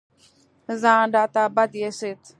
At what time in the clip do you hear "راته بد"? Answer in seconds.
1.15-1.71